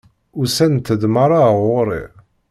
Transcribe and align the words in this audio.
Usant-d 0.41 1.01
meṛṛa 1.13 1.41
ar 1.49 1.55
ɣur-i! 1.63 2.03